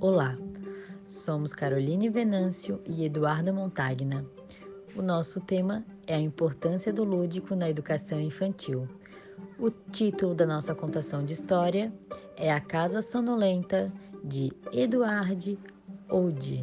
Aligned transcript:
Olá, 0.00 0.34
somos 1.06 1.52
Caroline 1.52 2.08
Venâncio 2.08 2.80
e 2.86 3.04
Eduardo 3.04 3.52
Montagna. 3.52 4.24
O 4.96 5.02
nosso 5.02 5.40
tema 5.40 5.84
é 6.06 6.14
a 6.14 6.18
importância 6.18 6.90
do 6.90 7.04
lúdico 7.04 7.54
na 7.54 7.68
educação 7.68 8.18
infantil. 8.18 8.88
O 9.58 9.68
título 9.70 10.34
da 10.34 10.46
nossa 10.46 10.74
contação 10.74 11.22
de 11.22 11.34
história 11.34 11.92
é 12.34 12.50
A 12.50 12.58
Casa 12.58 13.02
Sonolenta, 13.02 13.92
de 14.24 14.50
Eduard 14.72 15.58
Ode. 16.08 16.62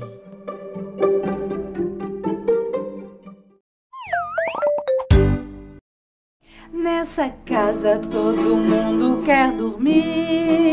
Nessa 6.74 7.30
casa 7.46 8.00
todo 8.00 8.58
mundo 8.58 9.24
quer 9.24 9.56
dormir. 9.56 10.67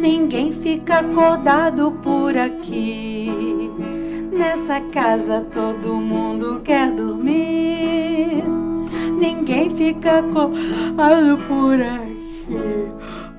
Ninguém 0.00 0.50
fica 0.50 1.00
acordado 1.00 1.92
por 2.02 2.36
aqui. 2.36 3.30
Nessa 4.32 4.80
casa 4.92 5.46
todo 5.52 6.00
mundo 6.00 6.60
quer 6.64 6.90
dormir. 6.90 8.42
Ninguém 9.18 9.68
fica 9.68 10.20
acordado 10.20 11.36
por 11.46 11.80
aqui. 11.80 12.16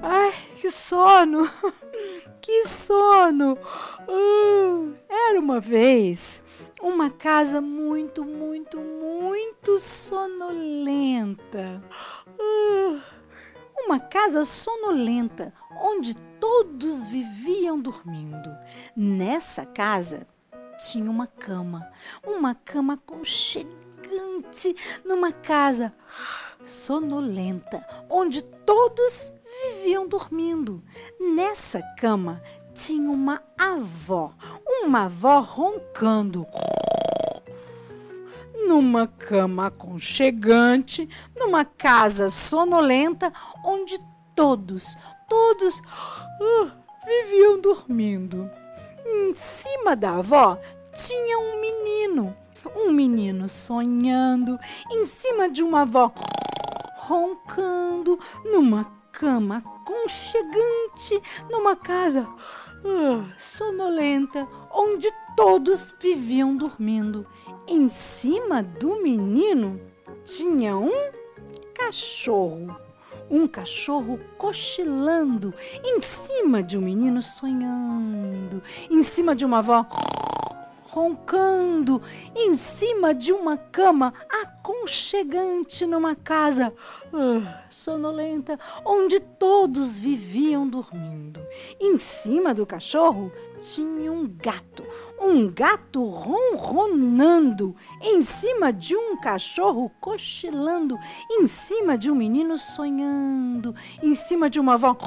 Ai, 0.04 0.34
que 0.56 0.72
sono! 0.72 1.50
Que 2.40 2.66
sono! 2.66 3.56
Uh, 4.08 4.94
era 5.08 5.40
uma 5.40 5.60
vez 5.60 6.42
uma 6.82 7.12
casa 7.12 7.62
muito, 7.62 8.26
muito, 8.26 8.80
muito 8.80 9.78
sonolenta. 9.78 11.84
Uh, 12.40 13.00
uma 13.86 14.00
casa 14.00 14.46
sonolenta 14.46 15.54
onde 15.80 16.16
todos 16.40 17.10
viviam 17.10 17.80
dormindo. 17.80 18.50
Nessa 18.96 19.66
casa 19.66 20.28
tinha 20.78 21.10
uma 21.10 21.28
cama, 21.28 21.88
uma 22.24 22.56
cama 22.56 22.94
aconchegante, 22.94 24.76
numa 25.06 25.32
casa 25.32 25.94
sonolenta 26.66 27.86
onde 28.10 28.44
todos 28.44 29.32
viviam 29.64 30.08
dormindo. 30.08 30.84
Nessa 31.20 31.82
cama 31.98 32.42
tinha 32.74 33.10
uma 33.10 33.44
avó, 33.58 34.34
uma 34.84 35.06
avó 35.06 35.40
roncando. 35.40 36.46
Numa 38.72 39.06
cama 39.06 39.68
aconchegante, 39.68 41.06
numa 41.36 41.66
casa 41.66 42.30
sonolenta, 42.30 43.34
onde 43.66 44.00
todos, 44.34 44.96
todos 45.28 45.78
uh, 45.80 46.72
viviam 47.06 47.60
dormindo. 47.60 48.50
Em 49.06 49.34
cima 49.34 49.94
da 49.94 50.20
avó 50.20 50.58
tinha 50.94 51.38
um 51.38 51.60
menino, 51.60 52.34
um 52.74 52.94
menino 52.94 53.50
sonhando, 53.50 54.58
em 54.90 55.04
cima 55.04 55.50
de 55.50 55.62
uma 55.62 55.82
avó 55.82 56.14
roncando, 56.96 58.18
numa 58.46 58.86
cama 59.12 59.58
aconchegante, 59.58 61.22
numa 61.50 61.76
casa 61.76 62.26
uh, 62.84 63.26
sonolenta, 63.38 64.48
onde 64.72 65.12
todos 65.36 65.96
viviam 66.00 66.56
dormindo. 66.56 67.26
Em 67.68 67.88
cima 67.88 68.62
do 68.62 69.02
menino 69.02 69.80
tinha 70.24 70.76
um 70.76 71.12
cachorro. 71.74 72.76
Um 73.30 73.48
cachorro 73.48 74.20
cochilando 74.38 75.54
em 75.86 76.02
cima 76.02 76.62
de 76.62 76.78
um 76.78 76.82
menino 76.82 77.22
sonhando, 77.22 78.62
em 78.90 79.02
cima 79.04 79.34
de 79.34 79.46
uma 79.46 79.60
avó 79.60 79.86
roncando 80.92 82.02
em 82.36 82.54
cima 82.54 83.14
de 83.14 83.32
uma 83.32 83.56
cama 83.56 84.14
aconchegante 84.30 85.86
numa 85.86 86.16
casa 86.16 86.74
uh, 87.14 87.48
sonolenta 87.70 88.60
onde 88.84 89.22
todos 89.22 90.02
viviam 90.02 90.68
dormindo. 90.68 91.40
Em 91.80 91.98
cima 91.98 92.54
do 92.54 92.66
cachorro 92.66 93.32
tinha 93.62 94.12
um 94.12 94.28
gato, 94.28 94.84
um 95.18 95.50
gato 95.50 96.04
ronronando 96.04 97.74
em 98.02 98.22
cima 98.22 98.74
de 98.74 98.94
um 98.94 99.16
cachorro 99.16 99.90
cochilando, 100.02 101.00
em 101.30 101.48
cima 101.48 101.98
de 101.98 102.12
um 102.12 102.16
menino 102.16 102.58
sonhando, 102.58 103.74
em 104.04 104.14
cima 104.14 104.50
de 104.50 104.60
uma 104.60 104.74
avó 104.74 104.98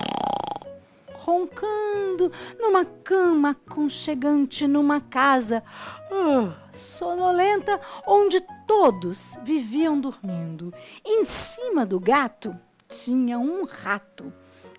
roncando 1.24 2.30
numa 2.60 2.84
cama 2.84 3.50
aconchegante 3.50 4.66
numa 4.66 5.00
casa 5.00 5.62
uh, 6.10 6.52
sonolenta 6.74 7.80
onde 8.06 8.42
todos 8.66 9.38
viviam 9.42 9.98
dormindo. 9.98 10.72
Em 11.04 11.24
cima 11.24 11.86
do 11.86 11.98
gato 11.98 12.54
tinha 12.88 13.38
um 13.38 13.64
rato. 13.64 14.30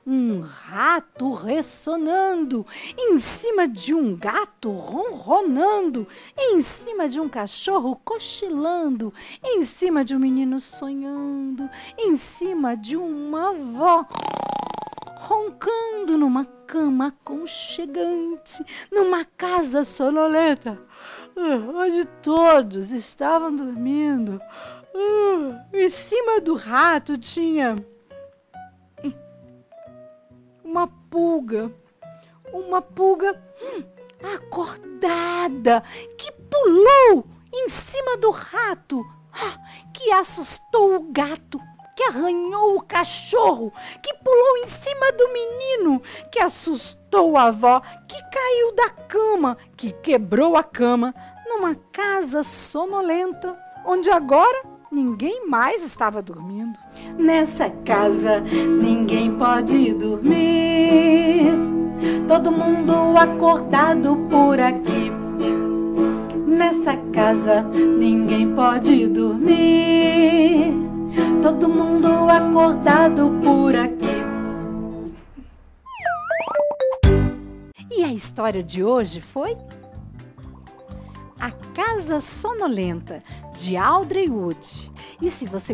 Um 0.07 0.41
rato 0.41 1.31
ressonando 1.33 2.63
em 2.95 3.17
cima 3.17 3.67
de 3.67 3.91
um 3.91 4.15
gato 4.15 4.69
ronronando, 4.69 6.07
em 6.37 6.61
cima 6.61 7.09
de 7.09 7.19
um 7.19 7.27
cachorro 7.27 7.99
cochilando, 8.05 9.11
em 9.43 9.63
cima 9.63 10.05
de 10.05 10.15
um 10.15 10.19
menino 10.19 10.59
sonhando, 10.59 11.67
em 11.97 12.15
cima 12.15 12.77
de 12.77 12.95
uma 12.95 13.49
avó 13.49 14.05
roncando 15.25 16.19
numa 16.19 16.45
cama 16.67 17.07
aconchegante, 17.07 18.63
numa 18.91 19.25
casa 19.25 19.83
sonolenta, 19.83 20.79
uh, 21.35 21.77
onde 21.77 22.05
todos 22.21 22.91
estavam 22.91 23.55
dormindo. 23.55 24.39
Uh, 24.93 25.55
em 25.73 25.89
cima 25.89 26.39
do 26.39 26.53
rato 26.53 27.17
tinha 27.17 27.75
uma 30.63 30.87
pulga, 31.09 31.73
uma 32.53 32.81
pulga 32.81 33.41
hum, 33.61 33.83
acordada 34.35 35.81
que 36.17 36.31
pulou 36.31 37.25
em 37.51 37.67
cima 37.67 38.15
do 38.17 38.29
rato, 38.29 39.01
ah, 39.33 39.57
que 39.91 40.11
assustou 40.11 40.95
o 40.95 41.11
gato 41.11 41.59
que 41.95 42.03
arranhou 42.03 42.75
o 42.75 42.81
cachorro, 42.81 43.71
que 44.01 44.13
pulou 44.15 44.57
em 44.57 44.67
cima 44.67 45.11
do 45.13 45.31
menino, 45.31 46.01
que 46.29 46.39
assustou 46.39 47.37
a 47.37 47.43
avó, 47.43 47.81
que 48.07 48.21
caiu 48.29 48.75
da 48.75 48.89
cama, 48.89 49.57
que 49.77 49.91
quebrou 49.91 50.57
a 50.57 50.63
cama, 50.63 51.15
numa 51.47 51.73
casa 51.93 52.43
sonolenta, 52.43 53.57
onde 53.85 54.09
agora 54.09 54.63
ninguém 54.91 55.47
mais 55.47 55.83
estava 55.83 56.21
dormindo. 56.21 56.77
Nessa 57.17 57.69
casa 57.69 58.41
ninguém 58.41 59.31
pode 59.37 59.93
dormir, 59.93 61.53
todo 62.27 62.51
mundo 62.51 63.17
acordado 63.17 64.17
por 64.29 64.59
aqui. 64.59 65.11
Nessa 66.45 66.97
casa 67.13 67.61
ninguém 67.63 68.53
pode 68.53 69.07
dormir 69.07 70.24
todo 71.45 71.69
mundo 71.69 72.07
acordado 72.27 73.29
por 73.43 73.75
aqui. 73.75 74.15
E 77.91 78.03
a 78.03 78.11
história 78.11 78.63
de 78.63 78.83
hoje 78.83 79.21
foi 79.21 79.55
A 81.39 81.51
Casa 81.51 82.19
Sonolenta, 82.19 83.23
de 83.55 83.77
Audrey 83.77 84.27
Wood. 84.27 84.91
E 85.21 85.29
se 85.29 85.45
você 85.45 85.63